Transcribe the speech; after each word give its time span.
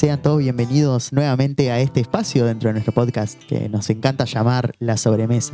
Sean 0.00 0.22
todos 0.22 0.38
bienvenidos 0.38 1.12
nuevamente 1.12 1.70
a 1.70 1.78
este 1.78 2.00
espacio 2.00 2.46
dentro 2.46 2.70
de 2.70 2.72
nuestro 2.72 2.94
podcast 2.94 3.38
que 3.44 3.68
nos 3.68 3.90
encanta 3.90 4.24
llamar 4.24 4.72
La 4.78 4.96
Sobremesa. 4.96 5.52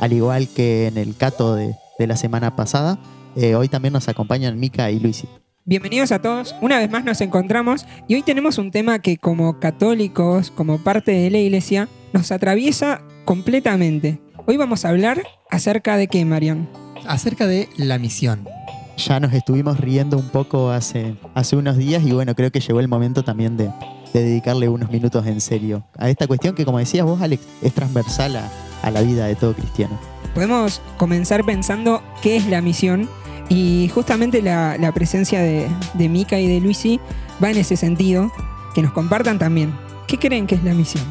Al 0.00 0.12
igual 0.12 0.48
que 0.48 0.88
en 0.88 0.98
el 0.98 1.14
cato 1.14 1.54
de, 1.54 1.76
de 1.96 2.06
la 2.08 2.16
semana 2.16 2.56
pasada, 2.56 2.98
eh, 3.36 3.54
hoy 3.54 3.68
también 3.68 3.92
nos 3.92 4.08
acompañan 4.08 4.58
Mica 4.58 4.90
y 4.90 4.98
Luisi. 4.98 5.28
Bienvenidos 5.64 6.10
a 6.10 6.20
todos, 6.20 6.56
una 6.60 6.80
vez 6.80 6.90
más 6.90 7.04
nos 7.04 7.20
encontramos 7.20 7.86
y 8.08 8.16
hoy 8.16 8.22
tenemos 8.22 8.58
un 8.58 8.72
tema 8.72 8.98
que 8.98 9.18
como 9.18 9.60
católicos, 9.60 10.50
como 10.50 10.78
parte 10.78 11.12
de 11.12 11.30
la 11.30 11.38
iglesia, 11.38 11.88
nos 12.12 12.32
atraviesa 12.32 13.02
completamente. 13.24 14.20
Hoy 14.46 14.56
vamos 14.56 14.84
a 14.84 14.88
hablar 14.88 15.22
acerca 15.48 15.96
de 15.96 16.08
qué, 16.08 16.24
Marian. 16.24 16.68
Acerca 17.06 17.46
de 17.46 17.68
la 17.76 18.00
misión. 18.00 18.48
Ya 18.96 19.20
nos 19.20 19.32
estuvimos 19.32 19.78
riendo 19.78 20.16
un 20.16 20.28
poco 20.30 20.70
hace, 20.70 21.16
hace 21.34 21.56
unos 21.56 21.76
días 21.76 22.02
y 22.02 22.12
bueno, 22.12 22.34
creo 22.34 22.50
que 22.50 22.60
llegó 22.60 22.80
el 22.80 22.88
momento 22.88 23.22
también 23.22 23.56
de, 23.56 23.70
de 24.12 24.22
dedicarle 24.22 24.68
unos 24.68 24.90
minutos 24.90 25.26
en 25.26 25.40
serio 25.40 25.84
a 25.98 26.08
esta 26.08 26.26
cuestión 26.26 26.54
que 26.54 26.64
como 26.64 26.78
decías 26.78 27.04
vos, 27.04 27.20
Alex, 27.20 27.42
es 27.62 27.74
transversal 27.74 28.36
a, 28.36 28.50
a 28.82 28.90
la 28.90 29.02
vida 29.02 29.26
de 29.26 29.34
todo 29.34 29.52
cristiano. 29.52 29.98
Podemos 30.34 30.80
comenzar 30.96 31.44
pensando 31.44 32.02
qué 32.22 32.36
es 32.36 32.46
la 32.46 32.62
misión 32.62 33.08
y 33.48 33.90
justamente 33.94 34.40
la, 34.42 34.76
la 34.78 34.92
presencia 34.92 35.40
de, 35.40 35.68
de 35.94 36.08
Mika 36.08 36.38
y 36.38 36.48
de 36.48 36.60
Luisi 36.60 36.98
va 37.42 37.50
en 37.50 37.58
ese 37.58 37.76
sentido, 37.76 38.32
que 38.74 38.82
nos 38.82 38.92
compartan 38.92 39.38
también. 39.38 39.74
¿Qué 40.06 40.18
creen 40.18 40.46
que 40.46 40.54
es 40.54 40.64
la 40.64 40.72
misión? 40.72 41.04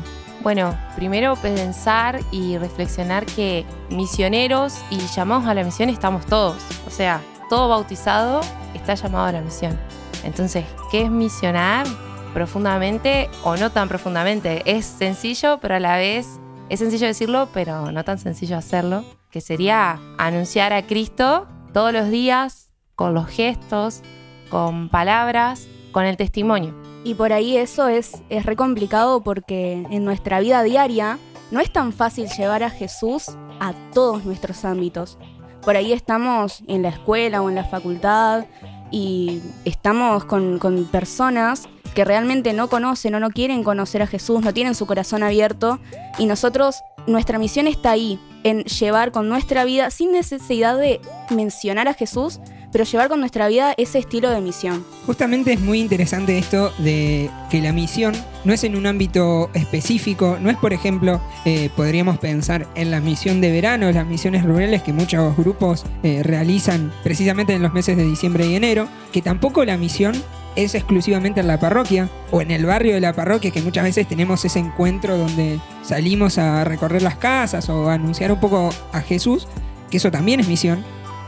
Bueno, 0.44 0.76
primero 0.96 1.36
pensar 1.36 2.20
y 2.32 2.58
reflexionar 2.58 3.26
que 3.26 3.66
misioneros 3.90 4.76
y 4.92 4.98
llamados 5.16 5.46
a 5.46 5.54
la 5.54 5.64
misión 5.64 5.90
estamos 5.90 6.26
todos. 6.26 6.58
O 6.86 6.92
sea, 6.92 7.22
todo 7.50 7.70
bautizado 7.70 8.42
está 8.74 8.96
llamado 8.96 9.26
a 9.26 9.32
la 9.32 9.42
misión. 9.42 9.80
Entonces, 10.24 10.66
¿qué 10.92 11.04
es 11.04 11.12
misionar? 11.12 11.86
Profundamente 12.34 13.30
o 13.44 13.56
no 13.56 13.72
tan 13.72 13.88
profundamente. 13.88 14.62
Es 14.66 14.86
sencillo, 14.86 15.60
pero 15.62 15.76
a 15.76 15.80
la 15.80 15.98
vez 15.98 16.40
es 16.70 16.80
sencillo 16.80 17.08
decirlo, 17.08 17.50
pero 17.54 17.92
no 17.92 18.04
tan 18.04 18.18
sencillo 18.18 18.58
hacerlo. 18.58 19.06
Que 19.32 19.42
sería 19.42 20.00
anunciar 20.18 20.74
a 20.74 20.86
Cristo 20.86 21.48
todos 21.74 21.94
los 21.94 22.10
días, 22.10 22.72
con 22.96 23.14
los 23.14 23.28
gestos, 23.28 24.02
con 24.50 24.90
palabras, 24.90 25.68
con 25.92 26.06
el 26.06 26.18
testimonio. 26.18 26.74
Y 27.04 27.14
por 27.14 27.34
ahí 27.34 27.58
eso 27.58 27.88
es, 27.88 28.24
es 28.30 28.46
re 28.46 28.56
complicado 28.56 29.22
porque 29.22 29.86
en 29.90 30.04
nuestra 30.06 30.40
vida 30.40 30.64
diaria 30.64 31.20
no 31.52 31.60
es 31.60 31.72
tan 31.72 31.94
fácil 31.94 32.28
llevar 32.30 32.64
a 32.64 32.70
Jesús 32.70 33.38
a 33.60 33.74
todos 33.94 34.26
nuestros 34.26 34.66
ámbitos. 34.66 35.18
Por 35.66 35.76
ahí 35.76 35.94
estamos 35.94 36.64
en 36.68 36.84
la 36.84 36.90
escuela 36.90 37.42
o 37.42 37.50
en 37.50 37.56
la 37.56 37.64
facultad 37.64 38.46
y 38.92 39.42
estamos 39.66 40.24
con, 40.24 40.60
personas 40.92 41.68
que 41.96 42.06
realmente 42.06 42.54
no 42.54 42.70
conocen 42.70 43.16
o 43.16 43.20
no 43.20 43.32
quieren 43.32 43.64
conocer 43.64 44.04
a 44.04 44.08
Jesús, 44.08 44.42
no 44.42 44.54
tienen 44.54 44.76
su 44.76 44.86
corazón 44.86 45.24
abierto 45.24 45.80
y 46.20 46.28
nosotros, 46.28 46.84
nuestra 47.08 47.40
misión 47.40 47.66
está 47.66 47.92
ahí, 47.92 48.20
en 48.44 48.64
llevar 48.66 49.12
con 49.12 49.28
nuestra 49.28 49.64
vida, 49.66 49.90
sin 49.90 50.12
necesidad 50.12 50.78
de 50.78 51.02
mencionar 51.32 51.88
a 51.88 51.96
Jesús, 51.96 52.40
pero 52.76 52.84
llevar 52.84 53.08
con 53.08 53.22
nuestra 53.22 53.48
vida 53.48 53.74
ese 53.78 54.00
estilo 54.00 54.30
de 54.30 54.42
misión. 54.42 54.84
Justamente 55.06 55.54
es 55.54 55.62
muy 55.62 55.80
interesante 55.80 56.38
esto 56.38 56.74
de 56.80 57.30
que 57.50 57.62
la 57.62 57.72
misión 57.72 58.14
no 58.44 58.52
es 58.52 58.66
en 58.66 58.76
un 58.76 58.86
ámbito 58.86 59.50
específico, 59.54 60.38
no 60.42 60.50
es 60.50 60.58
por 60.58 60.74
ejemplo, 60.74 61.22
eh, 61.46 61.70
podríamos 61.78 62.18
pensar 62.18 62.68
en 62.76 62.92
la 62.92 63.00
misión 63.00 63.40
de 63.40 63.54
verano, 63.54 63.90
las 63.94 64.06
misiones 64.06 64.44
rurales 64.44 64.84
que 64.84 64.92
muchos 64.92 65.38
grupos 65.38 65.86
eh, 66.04 66.22
realizan 66.22 66.92
precisamente 67.02 67.54
en 67.54 67.62
los 67.62 67.72
meses 67.72 67.96
de 67.96 68.04
diciembre 68.04 68.46
y 68.46 68.56
enero, 68.56 68.90
que 69.14 69.22
tampoco 69.22 69.64
la 69.64 69.78
misión 69.78 70.14
es 70.58 70.76
exclusivamente 70.76 71.40
en 71.40 71.48
la 71.48 71.58
parroquia 71.58 72.10
o 72.32 72.42
en 72.42 72.52
el 72.52 72.66
barrio 72.66 72.96
de 72.96 73.00
la 73.00 73.14
parroquia, 73.14 73.52
que 73.52 73.62
muchas 73.62 73.86
veces 73.86 74.06
tenemos 74.06 74.44
ese 74.44 74.60
encuentro 74.60 75.18
donde 75.18 75.62
salimos 75.82 76.38
a 76.38 76.66
recorrer 76.66 77.04
las 77.04 77.16
casas 77.16 77.70
o 77.70 77.90
anunciar 77.90 78.34
un 78.34 78.42
poco 78.42 78.70
a 78.92 79.00
Jesús, 79.00 79.48
que 79.90 79.96
eso 79.96 80.12
también 80.12 80.42
es 80.42 80.50
misión, 80.50 80.84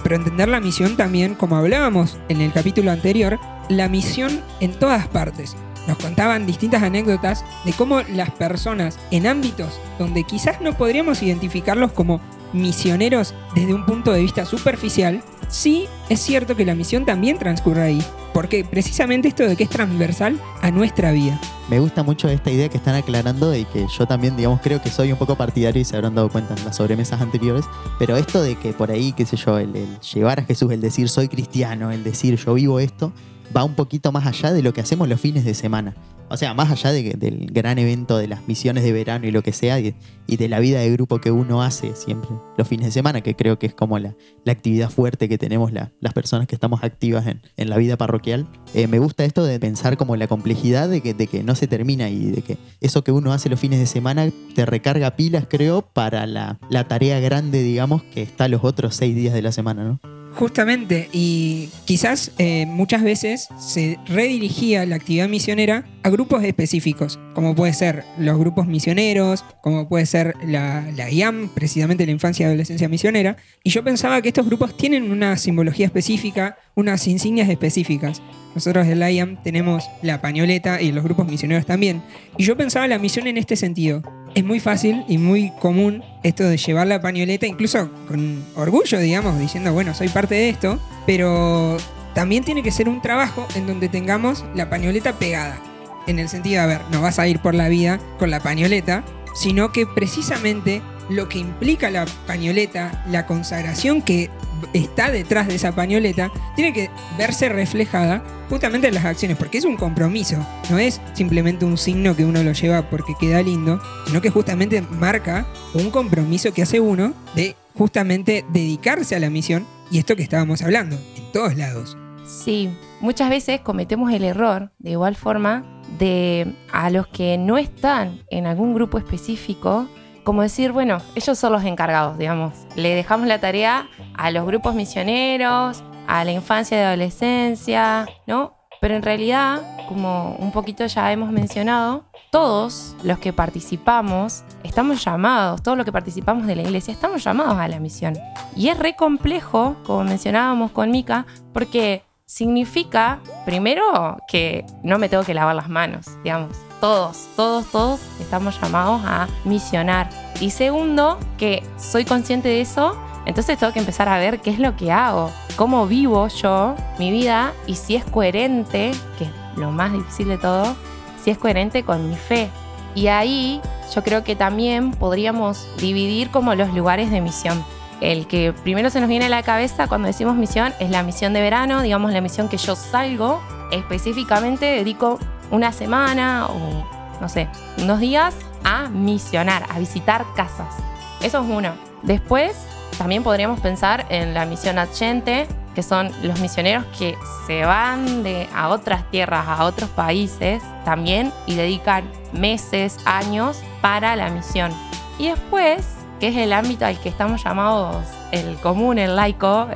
pero 0.08 0.16
entender 0.16 0.48
la 0.48 0.62
misión 0.62 0.96
también, 0.96 1.36
como 1.36 1.58
hablábamos 1.58 2.18
en 2.30 2.40
el 2.40 2.54
capítulo 2.54 2.92
anterior, 2.92 3.38
la 3.68 3.90
misión 3.90 4.40
en 4.62 4.72
todas 4.72 5.06
partes. 5.06 5.58
Nos 5.86 5.98
contaban 5.98 6.46
distintas 6.46 6.82
anécdotas 6.82 7.44
de 7.66 7.74
cómo 7.74 8.00
las 8.04 8.32
personas 8.32 8.98
en 9.12 9.28
ámbitos 9.28 9.82
donde 10.00 10.24
quizás 10.24 10.62
no 10.62 10.72
podríamos 10.78 11.22
identificarlos 11.24 11.92
como 11.92 12.22
misioneros 12.54 13.34
desde 13.56 13.74
un 13.74 13.86
punto 13.86 14.12
de 14.12 14.22
vista 14.22 14.46
superficial, 14.46 15.22
sí 15.50 15.86
es 16.10 16.20
cierto 16.22 16.56
que 16.56 16.66
la 16.66 16.76
misión 16.76 17.06
también 17.06 17.38
transcurre 17.38 17.82
ahí. 17.82 18.04
Porque 18.34 18.64
precisamente 18.64 19.28
esto 19.28 19.44
de 19.44 19.56
que 19.56 19.64
es 19.64 19.70
transversal 19.70 20.40
a 20.62 20.70
nuestra 20.70 21.12
vida. 21.12 21.40
Me 21.70 21.80
gusta 21.80 22.04
mucho 22.04 22.30
esta 22.30 22.52
idea 22.52 22.70
que 22.70 22.78
están 22.78 22.96
aclarando 22.96 23.56
y 23.56 23.66
que 23.66 23.86
yo 23.88 24.06
también, 24.06 24.38
digamos, 24.38 24.62
creo 24.62 24.82
que 24.82 24.90
soy 24.90 25.12
un 25.12 25.18
poco 25.18 25.36
partidario 25.36 25.82
y 25.82 25.86
se 25.86 25.96
habrán 25.96 26.16
dado 26.16 26.30
cuenta 26.30 26.54
en 26.54 26.64
las 26.64 26.78
sobremesas 26.78 27.20
anteriores, 27.20 27.66
pero 28.00 28.16
esto 28.16 28.42
de 28.42 28.56
que 28.56 28.74
por 28.74 28.92
ahí, 28.92 29.12
qué 29.12 29.26
sé 29.26 29.38
yo, 29.38 29.58
el, 29.58 29.76
el 29.76 30.00
llevar 30.00 30.40
a 30.40 30.44
Jesús, 30.44 30.72
el 30.72 30.82
decir 30.82 31.10
soy 31.10 31.28
cristiano, 31.28 31.92
el 31.92 32.04
decir 32.04 32.36
yo 32.38 32.54
vivo 32.54 32.80
esto, 32.80 33.12
va 33.58 33.64
un 33.64 33.74
poquito 33.74 34.12
más 34.12 34.28
allá 34.28 34.54
de 34.54 34.62
lo 34.62 34.72
que 34.74 34.82
hacemos 34.82 35.10
los 35.10 35.20
fines 35.20 35.44
de 35.44 35.56
semana. 35.56 35.96
O 36.30 36.36
sea, 36.36 36.54
más 36.54 36.70
allá 36.70 36.92
de, 36.92 37.14
del 37.14 37.48
gran 37.52 37.80
evento 37.80 38.18
de 38.18 38.28
las 38.28 38.48
misiones 38.48 38.84
de 38.84 38.92
verano 38.92 39.26
y 39.26 39.32
lo 39.32 39.42
que 39.42 39.54
sea, 39.54 39.80
y, 39.80 39.96
de 40.28 40.50
la 40.50 40.60
vida 40.60 40.80
de 40.80 40.92
grupo 40.92 41.20
que 41.20 41.32
uno 41.32 41.64
hace 41.64 41.96
siempre 41.96 42.30
los 42.58 42.68
fines 42.68 42.88
de 42.88 42.92
semana, 42.92 43.22
que 43.22 43.34
creo 43.36 43.58
que 43.58 43.68
es 43.68 43.74
como 43.74 43.98
la, 43.98 44.14
actividad 44.46 44.90
fuerte 44.90 45.30
que 45.30 45.38
tenemos 45.38 45.72
la, 45.72 45.92
las 46.02 46.14
personas 46.14 46.48
que 46.48 46.56
estamos 46.56 46.84
activas 46.84 47.26
en, 47.28 47.70
la 47.70 47.78
vida 47.78 47.98
parroquial, 47.98 48.48
eh, 48.74 48.88
me 48.88 49.00
gusta 49.00 49.24
esto 49.24 49.44
de 49.46 49.60
pensar 49.60 49.98
como 49.98 50.16
la 50.18 50.28
complejidad 50.28 50.90
de 50.90 51.02
que, 51.02 51.14
de 51.14 51.28
que 51.28 51.44
no 51.44 51.56
se 51.56 51.68
termina 51.68 52.10
y 52.10 52.26
de 52.26 52.42
que 52.42 52.58
eso 52.82 53.04
que 53.04 53.12
uno 53.12 53.34
hace 53.34 53.50
los 53.50 53.60
fines 53.60 53.80
de 53.80 53.86
semana 53.86 54.30
te 54.54 54.66
recarga 54.66 55.16
pilas, 55.16 55.46
creo, 55.50 55.82
para 55.82 56.28
la, 56.28 56.60
la 56.70 56.88
tarea 56.88 57.20
grande, 57.22 57.64
digamos, 57.64 58.04
que 58.04 58.22
está 58.22 58.48
los 58.50 58.64
otros 58.64 58.96
seis 58.96 59.16
días 59.16 59.34
de 59.34 59.42
la 59.42 59.52
semana, 59.52 59.84
¿no? 59.84 60.17
Justamente, 60.38 61.10
y 61.12 61.70
quizás 61.86 62.32
eh, 62.38 62.68
muchas 62.68 63.02
veces 63.02 63.48
se 63.58 63.98
redirigía 64.06 64.86
la 64.86 64.98
actividad 64.98 65.28
misionera 65.28 65.84
a 66.04 66.12
grupos 66.12 66.44
específicos, 66.44 67.20
como 67.34 67.56
puede 67.56 67.74
ser 67.74 68.04
los 68.20 68.38
grupos 68.38 68.68
misioneros, 68.68 69.44
como 69.62 69.90
puede 69.90 70.06
ser 70.06 70.36
la, 70.46 70.86
la 70.96 71.10
IAM, 71.10 71.50
precisamente 71.50 72.06
la 72.06 72.12
infancia 72.12 72.44
y 72.44 72.48
adolescencia 72.48 72.88
misionera, 72.88 73.36
y 73.64 73.72
yo 73.72 73.84
pensaba 73.84 74.22
que 74.22 74.28
estos 74.28 74.46
grupos 74.46 74.78
tienen 74.78 75.12
una 75.12 75.38
simbología 75.38 75.88
específica, 75.88 76.56
unas 76.76 77.08
insignias 77.08 77.50
específicas. 77.50 78.22
Nosotros 78.58 78.88
la 78.88 79.12
IAM 79.12 79.38
tenemos 79.44 79.88
la 80.02 80.20
pañoleta 80.20 80.82
y 80.82 80.92
los 80.92 81.04
grupos 81.04 81.28
misioneros 81.28 81.68
también, 81.68 82.02
y 82.38 82.44
yo 82.44 82.58
pensaba 82.58 82.88
la 82.88 82.98
misión 82.98 83.28
en 83.28 83.38
este 83.38 83.56
sentido, 83.56 84.02
es 84.34 84.44
muy 84.44 84.60
fácil 84.60 85.04
y 85.08 85.20
muy 85.20 85.52
común 85.60 86.04
esto 86.24 86.44
de 86.44 86.58
llevar 86.58 86.88
la 86.88 87.00
pañoleta, 87.00 87.46
incluso 87.46 87.92
con 88.08 88.44
orgullo, 88.56 89.00
digamos, 89.00 89.38
diciendo, 89.38 89.74
bueno, 89.74 89.94
soy 89.94 90.10
parte 90.10 90.34
de 90.34 90.50
esto, 90.50 90.80
pero 91.06 91.78
también 92.16 92.44
tiene 92.44 92.64
que 92.64 92.72
ser 92.72 92.90
un 92.90 93.00
trabajo 93.00 93.46
en 93.54 93.68
donde 93.68 93.90
tengamos 93.90 94.44
la 94.56 94.72
pañoleta 94.72 95.14
pegada. 95.20 95.60
En 96.08 96.18
el 96.18 96.28
sentido, 96.28 96.64
a 96.64 96.66
ver, 96.66 96.82
no 96.92 97.00
vas 97.00 97.20
a 97.20 97.28
ir 97.28 97.38
por 97.44 97.54
la 97.54 97.70
vida 97.70 98.00
con 98.18 98.32
la 98.32 98.40
pañoleta, 98.40 99.04
sino 99.36 99.72
que 99.72 99.86
precisamente 99.86 100.82
lo 101.10 101.30
que 101.30 101.40
implica 101.40 101.90
la 101.90 102.06
pañoleta, 102.26 103.04
la 103.10 103.26
consagración 103.26 104.02
que 104.02 104.30
está 104.74 105.12
detrás 105.12 105.48
de 105.48 105.56
esa 105.56 105.76
pañoleta, 105.76 106.32
tiene 106.56 106.74
que 106.74 106.90
verse 107.18 107.50
reflejada 107.50 108.24
justamente 108.50 108.88
en 108.88 108.96
las 108.96 109.06
acciones, 109.06 109.38
porque 109.38 109.58
es 109.58 109.66
un 109.66 109.78
compromiso, 109.78 110.38
no 110.70 110.78
es 110.80 111.02
simplemente 111.14 111.66
un 111.66 111.78
signo 111.78 112.16
que 112.16 112.26
uno 112.26 112.44
lo 112.44 112.54
lleva 112.54 112.90
porque 112.90 113.14
queda 113.20 113.42
lindo, 113.42 113.80
sino 114.06 114.22
que 114.22 114.30
justamente 114.30 114.82
marca 114.82 115.46
un 115.74 115.92
compromiso 115.92 116.54
que 116.54 116.64
hace 116.64 116.80
uno 116.80 117.14
de 117.36 117.56
justamente 117.78 118.46
dedicarse 118.52 119.16
a 119.16 119.20
la 119.20 119.30
misión 119.30 119.66
y 119.92 120.00
esto 120.00 120.16
que 120.16 120.24
estábamos 120.24 120.62
hablando, 120.62 120.98
en 121.16 121.32
todos 121.32 121.56
lados. 121.56 121.98
Sí, 122.26 122.70
muchas 123.00 123.30
veces 123.30 123.62
cometemos 123.62 124.12
el 124.12 124.24
error, 124.24 124.72
de 124.80 124.92
igual 124.92 125.16
forma, 125.16 125.64
de 125.98 126.54
a 126.72 126.90
los 126.90 127.08
que 127.08 127.38
no 127.38 127.58
están 127.58 128.24
en 128.30 128.48
algún 128.48 128.74
grupo 128.74 128.98
específico, 128.98 129.88
como 130.28 130.42
decir, 130.42 130.74
bueno, 130.74 130.98
ellos 131.16 131.40
son 131.40 131.54
los 131.54 131.64
encargados, 131.64 132.18
digamos. 132.18 132.54
Le 132.76 132.94
dejamos 132.96 133.28
la 133.30 133.40
tarea 133.40 133.88
a 134.14 134.30
los 134.30 134.46
grupos 134.46 134.76
misioneros, 134.76 135.82
a 136.06 136.26
la 136.26 136.34
infancia 136.34 136.78
y 136.78 136.84
adolescencia, 136.84 138.10
¿no? 138.26 138.54
Pero 138.82 138.98
en 138.98 139.04
realidad, 139.04 139.62
como 139.88 140.36
un 140.36 140.52
poquito 140.52 140.86
ya 140.86 141.14
hemos 141.14 141.32
mencionado, 141.32 142.04
todos 142.30 142.94
los 143.04 143.20
que 143.20 143.32
participamos 143.32 144.44
estamos 144.64 145.02
llamados, 145.02 145.64
todos 145.64 145.78
los 145.78 145.86
que 145.86 145.94
participamos 145.94 146.46
de 146.46 146.58
la 146.58 146.64
iglesia 146.64 146.92
estamos 146.92 147.24
llamados 147.24 147.58
a 147.58 147.70
la 147.70 147.80
misión. 147.80 148.18
Y 148.54 148.68
es 148.68 148.78
re 148.78 148.98
complejo, 148.98 149.78
como 149.86 150.04
mencionábamos 150.04 150.72
con 150.72 150.92
Mica, 150.92 151.26
porque 151.54 152.04
significa, 152.26 153.20
primero, 153.46 154.18
que 154.28 154.66
no 154.84 155.00
me 155.00 155.08
tengo 155.08 155.24
que 155.24 155.34
lavar 155.34 155.56
las 155.56 155.70
manos, 155.70 156.06
digamos. 156.22 156.67
Todos, 156.80 157.28
todos, 157.36 157.66
todos 157.72 158.00
estamos 158.20 158.60
llamados 158.62 159.02
a 159.06 159.28
misionar. 159.46 160.10
Y 160.40 160.52
segundo, 160.52 161.18
que 161.38 161.64
soy 161.78 162.06
consciente 162.06 162.48
de 162.50 162.62
eso, 162.62 162.96
entonces 163.26 163.58
tengo 163.58 163.74
que 163.74 163.80
empezar 163.80 164.08
a 164.08 164.20
ver 164.20 164.40
qué 164.40 164.52
es 164.52 164.60
lo 164.60 164.76
que 164.76 164.92
hago, 164.92 165.32
cómo 165.56 165.88
vivo 165.88 166.28
yo 166.28 166.76
mi 167.00 167.12
vida 167.12 167.54
y 167.66 167.76
si 167.76 167.96
es 167.96 168.06
coherente, 168.06 168.92
que 169.18 169.26
es 169.26 169.32
lo 169.58 169.72
más 169.72 169.92
difícil 169.92 170.28
de 170.28 170.38
todo, 170.38 170.76
si 171.24 171.32
es 171.32 171.38
coherente 171.38 171.84
con 171.84 172.10
mi 172.10 172.16
fe. 172.16 172.50
Y 172.96 173.08
ahí 173.08 173.60
yo 173.94 174.04
creo 174.04 174.24
que 174.24 174.36
también 174.36 174.92
podríamos 174.92 175.68
dividir 175.78 176.30
como 176.30 176.56
los 176.56 176.74
lugares 176.74 177.12
de 177.12 177.22
misión. 177.22 177.64
El 178.02 178.28
que 178.28 178.54
primero 178.54 178.92
se 178.92 179.00
nos 179.00 179.10
viene 179.10 179.26
a 179.26 179.30
la 179.30 179.42
cabeza 179.42 179.88
cuando 179.88 180.08
decimos 180.08 180.36
misión 180.36 180.74
es 180.80 180.92
la 180.92 181.02
misión 181.02 181.34
de 181.34 181.42
verano, 181.42 181.82
digamos 181.82 182.14
la 182.14 182.22
misión 182.22 182.48
que 182.48 182.58
yo 182.58 182.76
salgo, 182.76 183.42
específicamente 183.72 184.66
dedico 184.66 185.20
una 185.52 185.72
semana 185.72 186.48
o 186.48 186.98
no 187.20 187.30
sé, 187.30 187.48
unos 187.80 188.00
días 188.00 188.36
a 188.64 188.90
misionar, 188.90 189.66
a 189.70 189.80
visitar 189.80 190.26
casas. 190.36 190.76
Eso 191.22 191.42
es 191.42 191.50
uno. 191.50 191.74
Después 192.04 192.56
también 192.98 193.24
podríamos 193.24 193.60
pensar 193.60 194.06
en 194.10 194.34
la 194.34 194.46
misión 194.46 194.78
adyente, 194.78 195.48
que 195.76 195.84
son 195.84 196.12
los 196.24 196.40
misioneros 196.40 196.86
que 196.98 197.18
se 197.46 197.66
van 197.66 198.24
de, 198.24 198.48
a 198.56 198.70
otras 198.70 199.10
tierras, 199.12 199.46
a 199.48 199.66
otros 199.66 199.90
países 199.92 200.64
también 200.84 201.32
y 201.46 201.56
dedican 201.56 202.10
meses, 202.34 202.98
años 203.06 203.62
para 203.82 204.16
la 204.16 204.30
misión. 204.30 204.72
Y 205.20 205.30
después, 205.30 205.88
que 206.20 206.30
es 206.30 206.38
el 206.38 206.54
ámbito 206.54 206.86
al 206.86 207.00
que 207.00 207.10
estamos 207.10 207.44
llamados 207.44 207.98
el 208.32 208.56
común, 208.58 208.98
el 208.98 209.16
laico, 209.16 209.68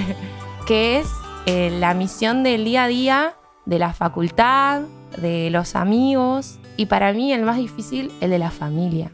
que 0.66 0.98
es 0.98 1.08
eh, 1.46 1.70
la 1.78 1.94
misión 1.94 2.42
del 2.42 2.64
día 2.64 2.84
a 2.84 2.88
día 2.88 3.34
de 3.64 3.78
la 3.78 3.92
facultad, 3.92 4.82
de 5.18 5.50
los 5.50 5.76
amigos 5.76 6.58
y 6.76 6.86
para 6.86 7.12
mí 7.12 7.32
el 7.32 7.42
más 7.42 7.56
difícil, 7.56 8.12
el 8.20 8.30
de 8.30 8.38
la 8.38 8.50
familia. 8.50 9.10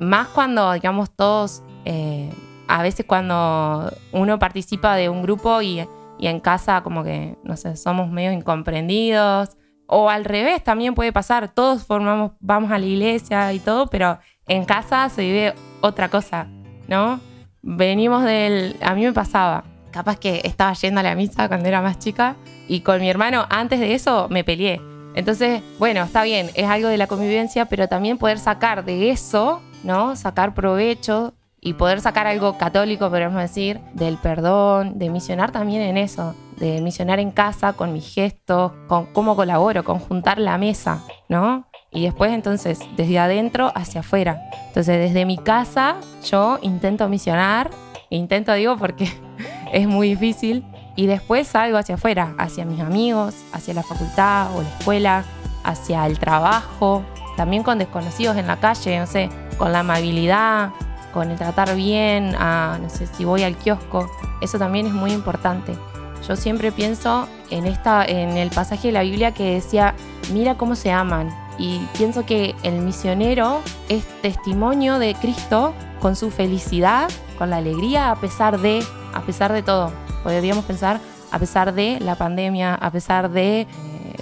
Más 0.00 0.28
cuando, 0.28 0.72
digamos, 0.72 1.10
todos 1.10 1.62
eh, 1.84 2.30
a 2.66 2.82
veces 2.82 3.06
cuando 3.06 3.92
uno 4.12 4.38
participa 4.38 4.96
de 4.96 5.08
un 5.08 5.22
grupo 5.22 5.62
y, 5.62 5.86
en 6.18 6.40
casa 6.40 6.82
como 6.82 7.04
que, 7.04 7.36
no 7.44 7.56
sé, 7.56 7.76
somos 7.76 8.10
medio 8.10 8.32
incomprendidos. 8.32 9.56
O 9.86 10.08
al 10.08 10.24
revés 10.24 10.64
también 10.64 10.94
puede 10.94 11.12
pasar, 11.12 11.52
todos 11.52 11.84
formamos, 11.84 12.32
vamos 12.40 12.72
a 12.72 12.78
la 12.78 12.86
iglesia 12.86 13.52
y 13.52 13.58
todo, 13.58 13.88
pero 13.88 14.18
en 14.48 14.64
casa 14.64 15.08
se 15.10 15.22
vive 15.22 15.54
otra 15.82 16.08
cosa, 16.08 16.46
¿no? 16.88 17.20
Venimos 17.60 18.24
del... 18.24 18.76
A 18.82 18.94
mí 18.94 19.02
me 19.02 19.12
pasaba, 19.12 19.64
capaz 19.90 20.18
que 20.18 20.40
estaba 20.44 20.72
yendo 20.72 21.00
a 21.00 21.02
la 21.02 21.14
misa 21.14 21.48
cuando 21.48 21.68
era 21.68 21.82
más 21.82 21.98
chica 21.98 22.36
y 22.66 22.80
con 22.80 23.00
mi 23.00 23.10
hermano 23.10 23.46
antes 23.50 23.78
de 23.78 23.92
eso 23.92 24.26
me 24.30 24.42
peleé. 24.42 24.80
Entonces, 25.14 25.62
bueno, 25.78 26.02
está 26.02 26.22
bien, 26.24 26.50
es 26.54 26.66
algo 26.66 26.88
de 26.88 26.98
la 26.98 27.06
convivencia, 27.06 27.66
pero 27.66 27.88
también 27.88 28.18
poder 28.18 28.38
sacar 28.38 28.84
de 28.84 29.10
eso, 29.10 29.62
¿no? 29.82 30.16
Sacar 30.16 30.54
provecho 30.54 31.34
y 31.60 31.74
poder 31.74 32.00
sacar 32.00 32.26
algo 32.26 32.58
católico, 32.58 33.08
podríamos 33.08 33.40
decir, 33.40 33.80
del 33.94 34.18
perdón, 34.18 34.98
de 34.98 35.08
misionar 35.08 35.50
también 35.50 35.82
en 35.82 35.96
eso, 35.96 36.34
de 36.58 36.80
misionar 36.82 37.20
en 37.20 37.30
casa 37.30 37.72
con 37.72 37.92
mis 37.92 38.12
gestos, 38.12 38.72
con 38.86 39.06
cómo 39.06 39.34
colaboro, 39.34 39.82
con 39.82 39.98
juntar 39.98 40.38
la 40.38 40.58
mesa, 40.58 41.02
¿no? 41.28 41.66
Y 41.90 42.02
después 42.02 42.32
entonces 42.32 42.80
desde 42.96 43.18
adentro 43.18 43.72
hacia 43.74 44.00
afuera. 44.00 44.42
Entonces 44.66 44.98
desde 44.98 45.24
mi 45.24 45.38
casa 45.38 45.96
yo 46.28 46.58
intento 46.60 47.08
misionar, 47.08 47.70
intento 48.10 48.52
digo 48.52 48.76
porque 48.76 49.08
es 49.72 49.86
muy 49.86 50.10
difícil, 50.10 50.64
y 50.96 51.06
después 51.06 51.48
salgo 51.48 51.78
hacia 51.78 51.96
afuera, 51.96 52.34
hacia 52.38 52.64
mis 52.64 52.80
amigos, 52.80 53.34
hacia 53.52 53.74
la 53.74 53.82
facultad 53.82 54.54
o 54.56 54.62
la 54.62 54.68
escuela, 54.68 55.24
hacia 55.64 56.06
el 56.06 56.18
trabajo, 56.18 57.04
también 57.36 57.62
con 57.62 57.78
desconocidos 57.78 58.36
en 58.36 58.46
la 58.46 58.58
calle, 58.58 58.98
no 58.98 59.06
sé, 59.06 59.28
con 59.56 59.72
la 59.72 59.80
amabilidad, 59.80 60.70
con 61.12 61.30
el 61.30 61.38
tratar 61.38 61.74
bien, 61.74 62.34
a, 62.36 62.78
no 62.80 62.90
sé, 62.90 63.06
si 63.06 63.24
voy 63.24 63.42
al 63.42 63.56
kiosco, 63.56 64.10
eso 64.40 64.58
también 64.58 64.86
es 64.86 64.92
muy 64.92 65.12
importante. 65.12 65.74
Yo 66.26 66.36
siempre 66.36 66.72
pienso 66.72 67.28
en, 67.50 67.66
esta, 67.66 68.04
en 68.04 68.36
el 68.36 68.50
pasaje 68.50 68.88
de 68.88 68.92
la 68.92 69.02
Biblia 69.02 69.32
que 69.32 69.54
decía, 69.54 69.94
mira 70.32 70.56
cómo 70.56 70.74
se 70.74 70.90
aman. 70.90 71.28
Y 71.58 71.86
pienso 71.96 72.26
que 72.26 72.54
el 72.62 72.80
misionero 72.80 73.60
es 73.88 74.04
testimonio 74.22 74.98
de 74.98 75.14
Cristo 75.14 75.74
con 76.00 76.16
su 76.16 76.30
felicidad, 76.30 77.08
con 77.38 77.50
la 77.50 77.58
alegría 77.58 78.10
a 78.10 78.16
pesar 78.16 78.58
de, 78.60 78.82
a 79.12 79.20
pesar 79.20 79.52
de 79.52 79.62
todo. 79.62 79.92
Podríamos 80.24 80.64
pensar 80.64 81.00
a 81.30 81.38
pesar 81.38 81.74
de 81.74 82.00
la 82.00 82.16
pandemia, 82.16 82.74
a 82.74 82.90
pesar 82.90 83.30
de 83.30 83.60
eh, 83.60 83.66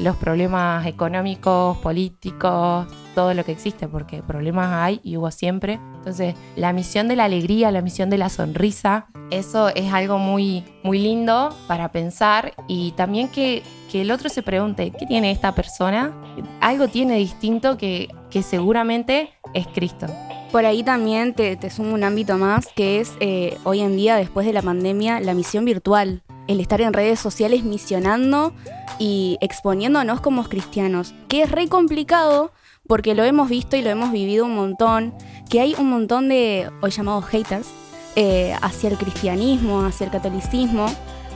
los 0.00 0.16
problemas 0.16 0.87
económicos, 0.87 1.78
políticos, 1.78 2.87
todo 3.14 3.34
lo 3.34 3.44
que 3.44 3.52
existe, 3.52 3.87
porque 3.87 4.22
problemas 4.22 4.72
hay 4.72 5.00
y 5.02 5.16
hubo 5.16 5.31
siempre. 5.31 5.78
Entonces, 5.94 6.34
la 6.56 6.72
misión 6.72 7.08
de 7.08 7.16
la 7.16 7.25
alegría, 7.25 7.70
la 7.70 7.82
misión 7.82 8.10
de 8.10 8.19
la 8.19 8.28
sonrisa, 8.28 9.06
eso 9.31 9.69
es 9.69 9.93
algo 9.93 10.19
muy, 10.19 10.64
muy 10.82 10.99
lindo 10.99 11.56
para 11.69 11.93
pensar 11.93 12.52
y 12.66 12.93
también 12.93 13.28
que, 13.28 13.62
el 13.93 14.10
otro 14.10 14.31
se 14.31 14.43
pregunte, 14.43 14.90
¿qué 14.90 15.05
tiene 15.05 15.31
esta 15.31 15.55
persona? 15.55 16.14
Algo 16.62 16.88
tiene 16.88 17.16
distinto 17.16 17.76
que, 17.76 18.08
que 18.31 18.43
seguramente 18.43 19.28
es 19.52 19.66
Cristo. 19.66 20.06
Por 20.52 20.66
ahí 20.66 20.82
también 20.82 21.32
te, 21.32 21.58
sumo 21.70 21.94
un 21.94 22.04
ámbito 22.04 22.37
más, 22.37 22.69
que 22.76 23.00
es 23.00 23.14
eh, 23.20 23.56
hoy 23.64 23.81
en 23.81 23.96
día, 23.96 24.16
después 24.16 24.46
de 24.46 24.52
la 24.52 24.60
pandemia, 24.60 25.19
la 25.19 25.32
misión 25.32 25.64
virtual. 25.64 26.22
El 26.46 26.60
estar 26.60 26.82
en 26.82 26.93
redes 26.93 27.19
sociales 27.19 27.64
misionando 27.64 28.52
y 28.99 29.38
exponiéndonos 29.40 30.20
como 30.20 30.44
cristianos, 30.44 31.14
que 31.28 31.43
es 31.43 31.50
re 31.50 31.69
complicado 31.69 32.52
porque 32.87 33.14
lo 33.14 33.25
hemos 33.25 33.49
visto 33.49 33.76
y 33.76 33.82
lo 33.82 33.88
hemos 33.88 34.12
vivido 34.12 34.44
un 34.44 34.54
montón, 34.54 35.14
que 35.49 35.60
hay 35.60 35.75
un 35.78 35.88
montón 35.88 36.28
de 36.28 36.69
hoy 36.82 36.90
llamados 36.90 37.25
haters 37.26 37.69
eh, 38.16 38.55
hacia 38.60 38.90
el 38.90 38.98
cristianismo, 38.98 39.87
hacia 39.87 40.05
el 40.05 40.10
catolicismo, 40.10 40.87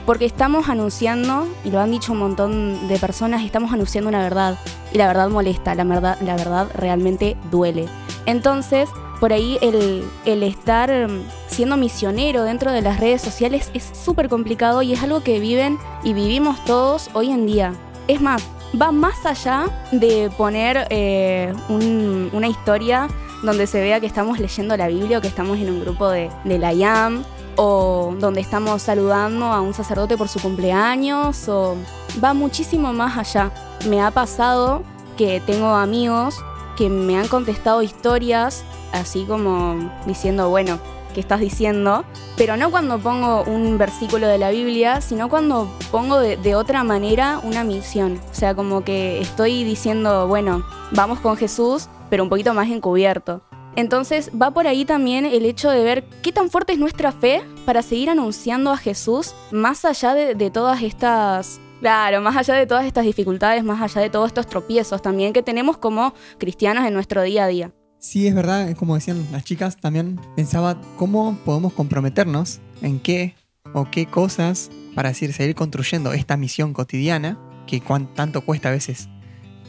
porque 0.05 0.25
estamos 0.25 0.69
anunciando, 0.69 1.47
y 1.65 1.71
lo 1.71 1.79
han 1.79 1.89
dicho 1.89 2.11
un 2.11 2.19
montón 2.19 2.87
de 2.87 2.99
personas, 2.99 3.43
estamos 3.43 3.73
anunciando 3.73 4.09
una 4.09 4.21
verdad, 4.21 4.59
y 4.93 4.97
la 4.99 5.07
verdad 5.07 5.29
molesta, 5.29 5.73
la 5.73 5.85
verdad, 5.85 6.19
la 6.21 6.35
verdad 6.35 6.67
realmente 6.75 7.35
duele. 7.49 7.87
Entonces, 8.27 8.89
por 9.19 9.33
ahí 9.33 9.57
el, 9.61 10.43
estar 10.43 10.89
mm, 11.07 11.23
siendo 11.47 11.77
misionero 11.77 12.43
dentro 12.43 12.71
de 12.71 12.81
las 12.81 12.99
redes 12.99 13.21
sociales 13.21 13.71
es 13.73 13.83
súper 13.83 14.29
complicado 14.29 14.81
y 14.81 14.93
es 14.93 15.03
algo 15.03 15.21
que 15.21 15.39
viven 15.39 15.77
y 16.03 16.13
vivimos 16.13 16.63
todos 16.65 17.09
hoy 17.13 17.31
en 17.31 17.45
día. 17.45 17.73
Es 18.07 18.21
más, 18.21 18.43
va 18.79 18.91
más 18.91 19.25
allá 19.25 19.65
de 19.91 20.29
poner 20.37 20.87
eh, 20.89 21.53
una 21.69 22.47
historia 22.47 23.07
donde 23.43 23.67
se 23.67 23.81
vea 23.81 23.99
que 23.99 24.07
estamos 24.07 24.39
leyendo 24.39 24.75
la 24.77 24.87
Biblia 24.87 25.17
o 25.17 25.21
que 25.21 25.27
estamos 25.27 25.57
en 25.57 25.69
un 25.69 25.81
grupo 25.81 26.09
de, 26.09 26.29
de 26.43 26.57
la 26.57 26.73
IAM 26.73 27.23
o 27.55 28.15
donde 28.19 28.39
estamos 28.39 28.81
saludando 28.81 29.45
a 29.45 29.61
un 29.61 29.73
sacerdote 29.73 30.15
por 30.15 30.27
su 30.27 30.39
cumpleaños 30.39 31.49
o 31.49 31.75
va 32.23 32.33
muchísimo 32.33 32.93
más 32.93 33.17
allá. 33.17 33.51
Me 33.89 34.01
ha 34.01 34.11
pasado 34.11 34.83
que 35.17 35.41
tengo 35.45 35.67
amigos 35.67 36.35
que 36.77 36.89
me 36.89 37.17
han 37.17 37.27
contestado 37.27 37.81
historias 37.81 38.63
así 38.93 39.25
como 39.25 39.91
diciendo, 40.05 40.49
bueno, 40.49 40.79
que 41.13 41.21
estás 41.21 41.39
diciendo, 41.39 42.05
pero 42.37 42.57
no 42.57 42.69
cuando 42.69 42.99
pongo 42.99 43.43
un 43.43 43.77
versículo 43.77 44.27
de 44.27 44.37
la 44.37 44.51
Biblia, 44.51 45.01
sino 45.01 45.29
cuando 45.29 45.67
pongo 45.91 46.19
de, 46.19 46.55
otra 46.55 46.83
manera 46.83 47.39
una 47.43 47.63
misión. 47.63 48.19
O 48.31 48.35
sea, 48.35 48.53
como 48.53 48.83
que 48.83 49.19
estoy 49.19 49.63
diciendo, 49.63 50.27
bueno, 50.27 50.63
vamos 50.91 51.19
con 51.19 51.35
Jesús, 51.35 51.89
pero 52.09 52.23
un 52.23 52.29
poquito 52.29 52.53
más 52.53 52.69
encubierto. 52.69 53.41
Entonces 53.75 54.31
va 54.39 54.51
por 54.51 54.67
ahí 54.67 54.85
también 54.85 55.25
el 55.25 55.45
hecho 55.45 55.69
de 55.69 55.83
ver 55.83 56.03
qué 56.23 56.31
tan 56.31 56.49
fuerte 56.49 56.73
es 56.73 56.79
nuestra 56.79 57.11
fe 57.11 57.43
para 57.65 57.81
seguir 57.81 58.09
anunciando 58.09 58.71
a 58.71 58.77
Jesús 58.77 59.35
más 59.51 59.85
allá 59.85 60.13
de 60.13 60.51
todas 60.51 60.81
estas 60.81 61.59
Claro, 61.79 62.21
más 62.21 62.35
allá 62.35 62.55
de 62.55 62.65
todas 62.65 62.85
estas 62.85 63.05
dificultades, 63.05 63.63
más 63.63 63.81
allá 63.81 64.01
de 64.01 64.09
todos 64.09 64.27
estos 64.27 64.47
tropiezos 64.47 65.01
también 65.01 65.31
que 65.31 65.43
tenemos 65.43 65.77
como 65.77 66.13
cristianos 66.39 66.85
en 66.85 66.93
nuestro 66.93 67.21
día 67.21 67.43
a 67.43 67.47
día. 67.47 67.71
Sí, 67.99 68.27
es 68.27 68.35
verdad, 68.35 68.75
como 68.75 68.95
decían 68.95 69.25
las 69.31 69.43
chicas, 69.43 69.77
también 69.77 70.19
pensaba 70.35 70.79
cómo 70.97 71.37
podemos 71.45 71.73
comprometernos 71.73 72.59
en 72.81 72.99
qué 72.99 73.35
o 73.73 73.89
qué 73.89 74.05
cosas 74.05 74.69
para 74.95 75.09
decir, 75.09 75.33
seguir 75.33 75.55
construyendo 75.55 76.13
esta 76.13 76.37
misión 76.37 76.73
cotidiana 76.73 77.37
que 77.67 77.81
tanto 78.15 78.41
cuesta 78.41 78.69
a 78.69 78.71
veces. 78.71 79.09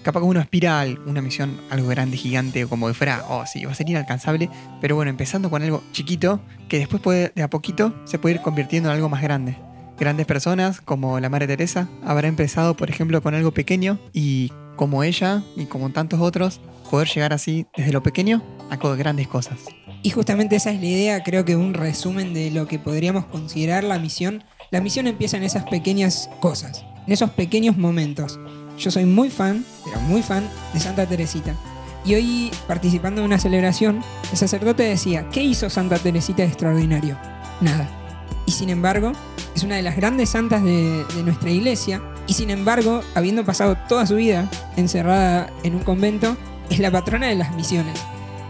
Capaz 0.03 0.21
que 0.21 0.27
uno 0.27 0.41
aspira 0.41 0.81
a 0.81 0.87
una 1.07 1.21
misión 1.21 1.61
algo 1.69 1.89
grande, 1.89 2.17
gigante, 2.17 2.67
como 2.67 2.87
que 2.87 2.95
fuera, 2.95 3.25
oh 3.29 3.45
sí, 3.45 3.65
va 3.65 3.73
a 3.73 3.75
ser 3.75 3.91
inalcanzable, 3.91 4.49
pero 4.81 4.95
bueno, 4.95 5.11
empezando 5.11 5.51
con 5.51 5.63
algo 5.63 5.83
chiquito, 5.93 6.41
que 6.69 6.79
después 6.79 7.03
puede, 7.03 7.33
de 7.35 7.43
a 7.43 7.51
poquito 7.51 7.95
se 8.05 8.19
puede 8.19 8.37
ir 8.37 8.41
convirtiendo 8.41 8.89
en 8.89 8.95
algo 8.95 9.09
más 9.09 9.23
grande. 9.23 9.59
Grandes 9.99 10.27
personas 10.27 10.81
como 10.81 11.19
la 11.19 11.29
Madre 11.29 11.49
Teresa 11.49 11.89
habrá 12.05 12.29
empezado, 12.29 12.77
por 12.77 12.89
ejemplo, 12.89 13.21
con 13.21 13.35
algo 13.35 13.53
pequeño 13.53 13.99
y 14.13 14.53
como 14.77 15.03
ella 15.03 15.43
y 15.57 15.67
como 15.67 15.91
tantos 15.91 16.21
otros, 16.21 16.61
poder 16.89 17.09
llegar 17.09 17.33
así 17.33 17.67
desde 17.77 17.93
lo 17.93 18.03
pequeño 18.03 18.43
a 18.71 18.77
grandes 18.77 19.27
cosas. 19.27 19.59
Y 20.03 20.11
justamente 20.11 20.57
esa 20.57 20.71
es 20.71 20.81
la 20.81 20.87
idea, 20.87 21.23
creo 21.25 21.45
que 21.45 21.57
un 21.57 21.75
resumen 21.75 22.33
de 22.33 22.51
lo 22.53 22.69
que 22.69 22.79
podríamos 22.79 23.25
considerar 23.27 23.83
la 23.83 23.99
misión. 23.99 24.45
La 24.71 24.81
misión 24.81 25.09
empieza 25.09 25.37
en 25.37 25.43
esas 25.43 25.65
pequeñas 25.65 26.31
cosas, 26.41 26.85
en 27.07 27.13
esos 27.13 27.31
pequeños 27.31 27.77
momentos. 27.77 28.39
Yo 28.79 28.93
soy 28.93 29.05
muy 29.05 29.31
fan, 29.31 29.65
pero 29.85 30.01
muy 30.03 30.23
fan 30.23 30.49
de 30.73 30.81
Santa 30.81 31.07
Teresita. 31.07 31.57
Y 32.05 32.15
hoy, 32.15 32.51
participando 32.69 33.21
en 33.21 33.27
una 33.27 33.41
celebración, 33.41 34.03
el 34.31 34.39
sacerdote 34.39 34.85
decía, 34.85 35.29
¿qué 35.33 35.43
hizo 35.43 35.69
Santa 35.69 35.99
Teresita 35.99 36.43
de 36.43 36.49
extraordinario? 36.49 37.19
Nada. 37.61 38.08
Y 38.49 38.51
sin 38.51 38.71
embargo, 38.71 39.13
es 39.55 39.63
una 39.63 39.77
de 39.77 39.83
las 39.83 39.95
grandes 39.95 40.31
santas 40.31 40.65
de, 40.65 41.05
nuestra 41.23 41.51
iglesia 41.51 42.01
Y 42.27 42.33
sin 42.33 42.49
embargo, 42.49 43.03
habiendo 43.15 43.45
pasado 43.45 43.77
toda 43.91 44.07
su 44.07 44.15
vida 44.15 44.49
encerrada 44.79 45.53
en 45.65 45.75
un 45.75 45.83
convento, 45.83 46.35
es 46.71 46.79
la 46.79 46.91
patrona 46.91 47.27
de 47.27 47.35
las 47.35 47.55
misiones. 47.55 48.01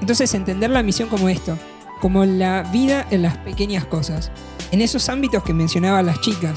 Entonces 0.01 0.33
entender 0.35 0.71
la 0.71 0.85
misión 0.85 1.09
como 1.09 1.29
esto, 1.29 1.59
como 2.01 2.25
la 2.25 2.63
vida 2.63 3.09
en 3.11 3.23
las 3.23 3.39
pequeñas 3.39 3.87
cosas, 3.87 4.31
en 4.71 4.83
esos 4.83 5.09
ámbitos 5.09 5.43
que 5.43 5.53
mencionaba 5.53 6.01
las 6.05 6.21
chicas, 6.21 6.57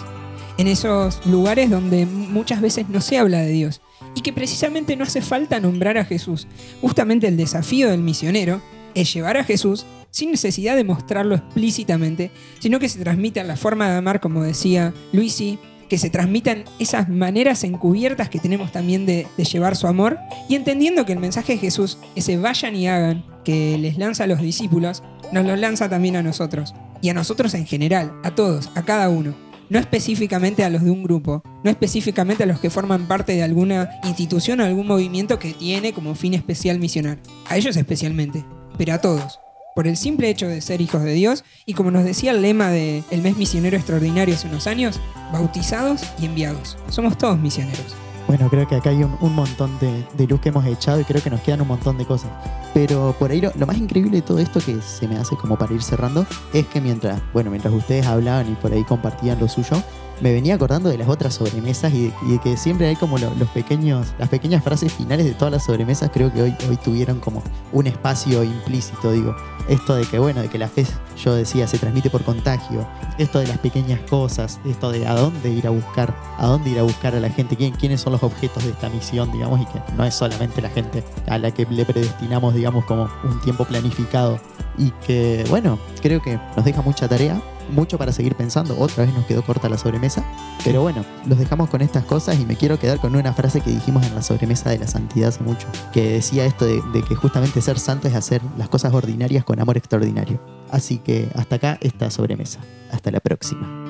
en 0.60 0.68
esos 0.68 1.26
lugares 1.26 1.72
donde 1.72 2.06
muchas 2.06 2.62
veces 2.62 2.90
no 2.90 3.02
se 3.02 3.18
habla 3.18 3.40
de 3.40 3.50
Dios 3.50 3.82
y 4.14 4.22
que 4.22 4.34
precisamente 4.34 4.96
no 4.96 5.04
hace 5.04 5.24
falta 5.24 5.60
nombrar 5.60 5.98
a 5.98 6.06
Jesús. 6.06 6.46
Justamente 6.80 7.28
el 7.28 7.38
desafío 7.38 7.90
del 7.90 8.02
misionero 8.02 8.62
es 8.94 9.12
llevar 9.12 9.38
a 9.38 9.44
Jesús 9.44 9.88
sin 10.12 10.32
necesidad 10.32 10.76
de 10.76 10.84
mostrarlo 10.84 11.36
explícitamente, 11.36 12.32
sino 12.60 12.80
que 12.80 12.90
se 12.90 13.00
transmita 13.00 13.44
la 13.44 13.58
forma 13.58 13.90
de 13.90 13.98
amar, 13.98 14.20
como 14.20 14.44
decía 14.44 14.94
Luisi, 15.14 15.58
que 15.90 15.98
se 15.98 16.10
transmitan 16.10 16.64
esas 16.80 17.10
maneras 17.10 17.66
encubiertas 17.66 18.30
que 18.30 18.40
tenemos 18.40 18.72
también 18.72 19.06
de, 19.06 19.28
de, 19.36 19.44
llevar 19.44 19.76
su 19.76 19.88
amor 19.88 20.20
y 20.48 20.56
entendiendo 20.56 21.06
que 21.06 21.12
el 21.12 21.20
mensaje 21.20 21.54
de 21.54 21.60
Jesús, 21.60 21.98
ese 22.16 22.38
vayan 22.38 22.76
y 22.76 22.88
hagan, 22.88 23.26
que 23.44 23.78
les 23.78 23.98
lanza 23.98 24.24
a 24.24 24.28
los 24.28 24.40
discípulos, 24.40 25.04
nos 25.34 25.46
lo 25.46 25.56
lanza 25.56 25.90
también 25.90 26.16
a 26.16 26.24
nosotros. 26.24 26.74
Y 27.02 27.10
a 27.10 27.14
nosotros 27.14 27.54
en 27.56 27.66
general, 27.66 28.14
a 28.24 28.36
todos, 28.36 28.70
a 28.76 28.84
cada 28.84 29.10
uno. 29.10 29.36
No 29.70 29.80
específicamente 29.80 30.64
a 30.64 30.70
los 30.70 30.84
de 30.84 30.92
un 30.92 31.04
grupo, 31.04 31.44
no 31.64 31.70
específicamente 31.70 32.44
a 32.44 32.46
los 32.46 32.60
que 32.60 32.70
forman 32.70 33.08
parte 33.08 33.34
de 33.34 33.44
alguna 33.44 33.90
institución 34.04 34.62
o 34.62 34.66
algún 34.66 34.88
movimiento 34.88 35.40
que 35.40 35.54
tiene 35.54 35.92
como 35.92 36.16
fin 36.16 36.34
especial 36.34 36.80
misionar. 36.80 37.20
A 37.50 37.58
ellos 37.58 37.76
especialmente, 37.76 38.46
pero 38.78 38.94
a 38.94 39.00
todos 39.00 39.40
por 39.76 39.88
el 39.88 39.98
simple 39.98 40.30
hecho 40.30 40.48
de 40.48 40.62
ser 40.62 40.82
hijos 40.82 41.04
de 41.04 41.14
Dios 41.14 41.44
y 41.66 41.74
como 41.74 41.92
nos 41.92 42.04
decía 42.04 42.32
el 42.32 42.42
lema 42.42 42.70
del 42.70 43.22
mes 43.22 43.38
misionero 43.38 43.78
extraordinario 43.78 44.36
hace 44.36 44.48
unos 44.48 44.68
años, 44.68 45.00
bautizados 45.32 46.02
y 46.20 46.26
enviados. 46.26 46.78
Somos 46.90 47.18
todos 47.18 47.40
misioneros. 47.40 47.96
Bueno, 48.28 48.50
creo 48.50 48.68
que 48.68 48.76
acá 48.76 48.92
hay 48.92 49.04
un, 49.04 49.18
un 49.20 49.36
montón 49.36 49.78
de, 49.80 50.06
de, 50.14 50.28
luz 50.28 50.40
que 50.40 50.50
hemos 50.50 50.66
echado 50.66 51.02
y 51.02 51.04
creo 51.04 51.22
que 51.22 51.30
nos 51.30 51.42
quedan 51.42 51.62
un 51.62 51.68
montón 51.68 51.98
de 51.98 52.06
cosas. 52.06 52.32
Pero 52.74 53.14
por 53.20 53.32
ahí 53.32 53.42
lo, 53.42 53.52
lo, 53.56 53.68
más 53.68 53.78
increíble 53.78 54.12
de 54.12 54.22
todo 54.22 54.40
esto 54.40 54.62
que 54.62 54.80
se 54.82 55.08
me 55.08 55.18
hace 55.18 55.36
como 55.36 55.58
para 55.58 55.74
ir 55.74 55.82
cerrando 55.84 56.26
es 56.54 56.66
que 56.68 56.80
mientras, 56.80 57.22
bueno, 57.34 57.50
mientras 57.50 57.74
ustedes 57.74 58.06
hablaban 58.06 58.50
y 58.50 58.56
por 58.56 58.72
ahí 58.72 58.86
compartían 58.86 59.38
lo 59.40 59.50
suyo, 59.50 59.84
me 60.22 60.34
venía 60.34 60.56
acordando 60.56 60.90
de 60.90 60.98
las 60.98 61.10
otras 61.10 61.34
sobremesas 61.36 61.94
y 61.94 62.12
y 62.28 62.38
que 62.40 62.58
siempre 62.58 62.88
hay 62.88 62.96
como 62.96 63.18
lo, 63.18 63.34
los 63.36 63.50
pequeños, 63.50 64.14
las 64.20 64.30
pequeñas 64.30 64.64
frases 64.64 64.94
finales 64.94 65.26
de 65.26 65.34
todas 65.34 65.52
las 65.52 65.66
sobremesas, 65.66 66.10
creo 66.14 66.32
que 66.32 66.42
hoy, 66.42 66.56
hoy 66.70 66.78
tuvieron 66.78 67.20
como 67.20 67.44
un 67.72 67.88
espacio 67.88 68.44
implícito, 68.44 69.12
digo. 69.12 69.36
Esto 69.70 69.96
de 69.96 70.06
que, 70.06 70.20
bueno, 70.20 70.42
de 70.42 70.50
que 70.50 70.58
la 70.58 70.68
fe, 70.68 70.86
yo 71.24 71.36
decía, 71.36 71.68
se 71.68 71.78
transmite 71.78 72.10
por 72.10 72.24
contagio. 72.24 72.88
Esto 73.18 73.40
de 73.40 73.48
las 73.48 73.58
pequeñas 73.60 74.00
cosas, 74.10 74.60
esto 74.66 74.92
de 74.92 75.08
a 75.08 75.14
dónde 75.14 75.50
ir 75.50 75.68
a 75.68 75.70
buscar, 75.70 76.14
a 76.38 76.48
dónde 76.48 76.72
ir 76.72 76.80
a 76.80 76.84
buscar 76.84 77.16
a 77.16 77.20
la 77.20 77.30
gente, 77.30 77.56
quién, 77.56 77.74
quiénes 77.74 78.02
son 78.02 78.14
los 78.14 78.24
objetos 78.24 78.64
de 78.64 78.72
esta 78.72 78.90
misión, 78.90 79.32
digamos, 79.32 79.62
y 79.62 79.66
que 79.66 79.80
no 79.96 80.04
es 80.04 80.16
solamente 80.16 80.62
la 80.62 80.70
gente 80.70 81.04
a 81.28 81.38
la 81.38 81.52
que 81.52 81.66
le 81.66 81.86
predestinamos, 81.86 82.54
digamos, 82.54 82.86
como 82.86 83.08
un 83.24 83.40
tiempo 83.42 83.66
planificado. 83.66 84.40
Y 84.78 84.92
que, 85.06 85.46
bueno, 85.50 85.78
creo 86.02 86.22
que 86.22 86.40
nos 86.56 86.66
deja 86.66 86.82
mucha 86.82 87.08
tarea, 87.08 87.40
mucho 87.72 87.98
para 87.98 88.12
seguir 88.12 88.36
pensando. 88.36 88.78
Otra 88.80 89.06
vez 89.06 89.14
nos 89.14 89.26
quedó 89.26 89.44
corta 89.44 89.70
la 89.70 89.78
sobremesa. 89.78 90.24
Pero 90.64 90.82
bueno, 90.82 91.04
los 91.26 91.40
dejamos 91.40 91.70
con 91.70 91.82
estas 91.82 92.06
cosas 92.06 92.40
y 92.40 92.46
me 92.46 92.56
quiero 92.56 92.80
quedar 92.80 93.00
con 93.00 93.16
una 93.16 93.34
frase 93.34 93.62
que 93.62 93.72
dijimos 93.72 94.06
en 94.06 94.16
la 94.16 94.22
sobremesa 94.22 94.70
de 94.70 94.80
la 94.80 94.88
santidad 94.88 95.30
hace 95.30 95.44
mucho. 95.44 95.68
Que 95.92 96.14
decía 96.14 96.46
esto 96.46 96.66
de, 96.66 96.82
de 96.94 97.02
que 97.04 97.16
justamente 97.16 97.62
ser 97.62 97.80
santo 97.80 98.08
es 98.08 98.16
hacer 98.16 98.42
las 98.58 98.70
cosas 98.70 98.94
ordinarias 98.94 99.44
con 99.44 99.60
amor 99.60 99.78
extraordinario. 99.78 100.40
Así 100.70 101.00
que 101.00 101.30
hasta 101.36 101.56
acá 101.56 101.78
esta 101.82 102.10
sobremesa. 102.12 102.60
Hasta 102.92 103.12
la 103.12 103.20
próxima. 103.20 103.81